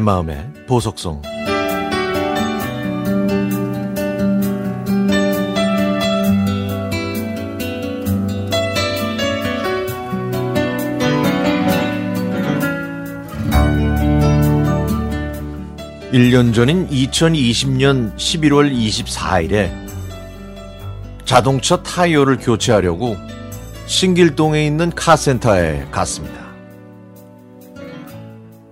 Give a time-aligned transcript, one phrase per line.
[0.00, 1.20] 내 마음의 보석성
[16.12, 19.70] 1년 전인 2020년 11월 24일에
[21.26, 23.18] 자동차 타이어를 교체하려고
[23.84, 26.39] 신길동에 있는 카센터에 갔습니다.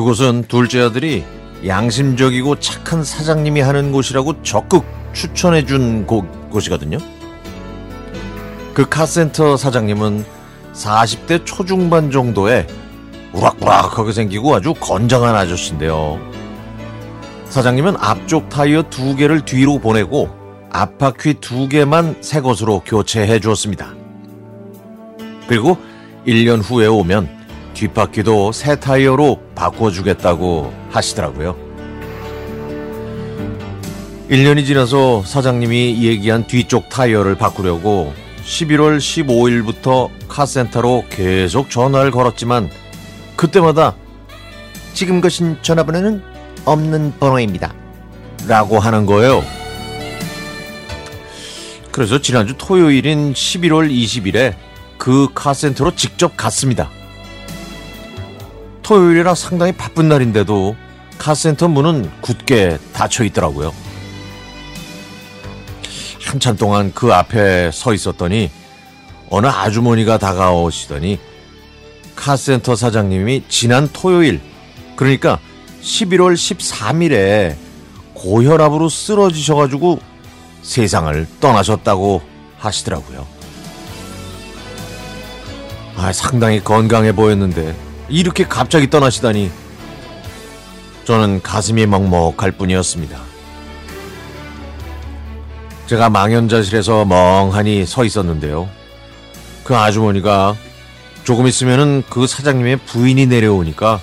[0.00, 1.24] 그곳은 둘째 아들이
[1.66, 6.96] 양심적이고 착한 사장님이 하는 곳이라고 적극 추천해 준 곳이거든요.
[8.72, 10.24] 그 카센터 사장님은
[10.72, 12.66] 40대 초중반 정도의
[13.34, 16.18] 우락부락하게 생기고 아주 건장한 아저씨인데요.
[17.50, 20.30] 사장님은 앞쪽 타이어 두 개를 뒤로 보내고
[20.70, 23.92] 앞바퀴 두 개만 새 것으로 교체해 주었습니다.
[25.46, 25.76] 그리고
[26.26, 27.39] 1년 후에 오면
[27.74, 31.56] 뒷바퀴도 새 타이어로 바꿔주겠다고 하시더라고요.
[34.30, 42.70] 1년이 지나서 사장님이 얘기한 뒤쪽 타이어를 바꾸려고 11월 15일부터 카센터로 계속 전화를 걸었지만
[43.36, 43.96] 그때마다
[44.94, 46.22] 지금 거신 전화번호는
[46.64, 47.74] 없는 번호입니다.
[48.46, 49.42] 라고 하는 거예요.
[51.90, 54.54] 그래서 지난주 토요일인 11월 20일에
[54.96, 56.88] 그 카센터로 직접 갔습니다.
[58.90, 60.74] 토요일이라 상당히 바쁜 날인데도
[61.16, 63.72] 카센터 문은 굳게 닫혀 있더라고요.
[66.26, 68.50] 한참 동안 그 앞에 서 있었더니
[69.28, 71.20] 어느 아주머니가 다가오시더니
[72.16, 74.40] 카센터 사장님이 지난 토요일
[74.96, 75.38] 그러니까
[75.82, 77.54] 11월 13일에
[78.14, 80.00] 고혈압으로 쓰러지셔가지고
[80.62, 82.22] 세상을 떠나셨다고
[82.58, 83.24] 하시더라고요.
[85.96, 89.50] 아, 상당히 건강해 보였는데 이렇게 갑자기 떠나시다니
[91.04, 93.18] 저는 가슴이 먹먹할 뿐이었습니다.
[95.86, 98.68] 제가 망연자실에서 멍하니 서 있었는데요.
[99.64, 100.56] 그 아주머니가
[101.24, 104.00] 조금 있으면은 그 사장님의 부인이 내려오니까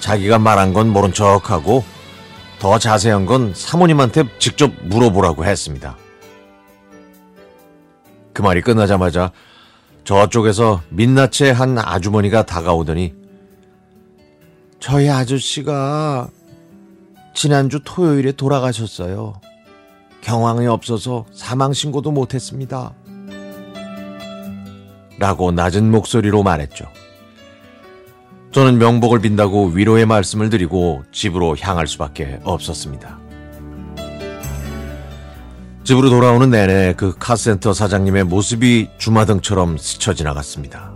[0.00, 1.84] 자기가 말한 건 모른 척하고
[2.58, 5.96] 더 자세한 건 사모님한테 직접 물어보라고 했습니다.
[8.32, 9.32] 그 말이 끝나자마자
[10.06, 13.12] 저쪽에서 민낯의 한 아주머니가 다가오더니
[14.78, 16.28] 저희 아저씨가
[17.34, 19.40] 지난주 토요일에 돌아가셨어요.
[20.20, 22.94] 경황이 없어서 사망신고도 못했습니다.
[25.18, 26.86] 라고 낮은 목소리로 말했죠.
[28.52, 33.25] 저는 명복을 빈다고 위로의 말씀을 드리고 집으로 향할 수밖에 없었습니다.
[35.86, 40.90] 집으로 돌아오는 내내 그 카센터 사장님의 모습이 주마등처럼 스쳐 지나갔습니다.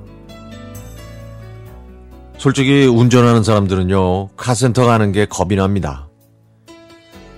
[2.39, 6.09] 솔직히 운전하는 사람들은요, 카센터 가는 게 겁이 납니다.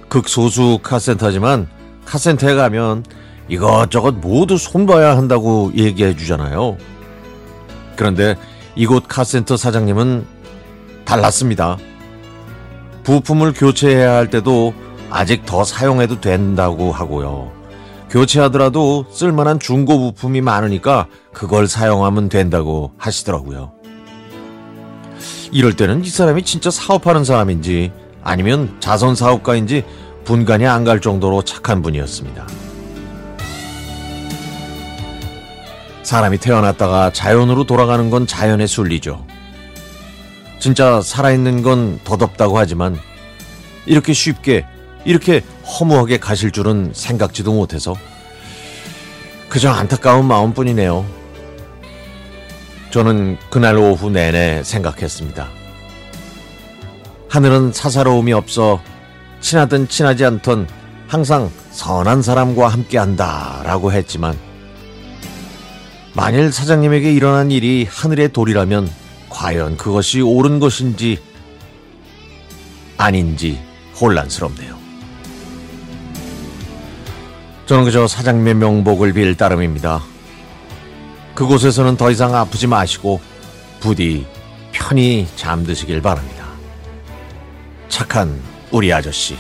[0.09, 1.69] 극소수 카센터지만
[2.07, 3.05] 카센터에 가면
[3.49, 6.79] 이것저것 모두 손봐야 한다고 얘기해 주잖아요.
[7.97, 8.35] 그런데
[8.77, 10.25] 이곳 카센터 사장님은
[11.05, 11.77] 달랐습니다.
[13.05, 14.73] 부품을 교체해야 할 때도
[15.13, 17.53] 아직 더 사용해도 된다고 하고요.
[18.11, 23.73] 교체하더라도 쓸만한 중고 부품이 많으니까 그걸 사용하면 된다고 하시더라고요.
[25.51, 29.85] 이럴 때는 이 사람이 진짜 사업하는 사람인지 아니면 자선 사업가인지
[30.25, 32.47] 분간이 안 갈 정도로 착한 분이었습니다.
[36.03, 39.27] 사람이 태어났다가 자연으로 돌아가는 건 자연의 순리죠.
[40.59, 42.99] 진짜 살아있는 건 덧없다고 하지만
[43.87, 44.67] 이렇게 쉽게
[45.05, 47.95] 이렇게 허무하게 가실 줄은 생각지도 못해서
[49.49, 51.05] 그저 안타까운 마음뿐이네요.
[52.91, 55.49] 저는 그날 오후 내내 생각했습니다.
[57.29, 58.81] 하늘은 사사로움이 없어
[59.41, 60.69] 친하든 친하지 않던
[61.09, 64.39] 항상 선한 사람과 함께 한다라고 했지만
[66.15, 68.91] 만일 사장님에게 일어난 일이 하늘의 돌이라면
[69.31, 71.19] 과연 그것이 옳은 것인지
[72.99, 73.59] 아닌지
[73.99, 74.82] 혼란스럽네요.
[77.73, 80.03] 저는 그저 사장님의 명복을 빌 따름입니다.
[81.35, 83.19] 그곳에서는 더 이상 아프지 마시고
[83.81, 84.27] 부디
[84.73, 86.45] 편히 잠드시길 바랍니다.
[87.89, 88.39] 착한
[88.71, 89.39] 우리 아저씨.